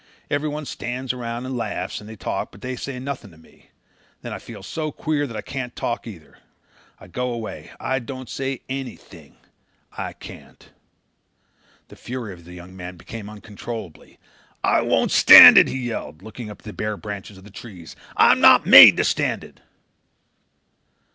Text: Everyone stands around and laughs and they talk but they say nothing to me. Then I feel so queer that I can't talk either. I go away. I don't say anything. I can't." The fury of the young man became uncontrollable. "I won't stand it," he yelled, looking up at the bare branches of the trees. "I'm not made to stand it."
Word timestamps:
Everyone 0.31 0.65
stands 0.65 1.13
around 1.13 1.45
and 1.45 1.55
laughs 1.55 1.99
and 2.01 2.09
they 2.09 2.15
talk 2.15 2.49
but 2.51 2.61
they 2.61 2.75
say 2.75 2.97
nothing 2.97 3.29
to 3.29 3.37
me. 3.37 3.69
Then 4.23 4.33
I 4.33 4.39
feel 4.39 4.63
so 4.63 4.91
queer 4.91 5.27
that 5.27 5.37
I 5.37 5.43
can't 5.43 5.75
talk 5.75 6.07
either. 6.07 6.39
I 6.99 7.05
go 7.05 7.31
away. 7.31 7.69
I 7.79 7.99
don't 7.99 8.27
say 8.27 8.61
anything. 8.67 9.35
I 9.95 10.13
can't." 10.13 10.71
The 11.89 11.95
fury 11.95 12.33
of 12.33 12.45
the 12.45 12.53
young 12.53 12.75
man 12.75 12.97
became 12.97 13.29
uncontrollable. 13.29 14.07
"I 14.63 14.81
won't 14.81 15.11
stand 15.11 15.55
it," 15.59 15.67
he 15.67 15.77
yelled, 15.77 16.23
looking 16.23 16.49
up 16.49 16.61
at 16.61 16.65
the 16.65 16.73
bare 16.73 16.97
branches 16.97 17.37
of 17.37 17.43
the 17.43 17.51
trees. 17.51 17.95
"I'm 18.17 18.41
not 18.41 18.65
made 18.65 18.97
to 18.97 19.03
stand 19.03 19.43
it." 19.43 19.59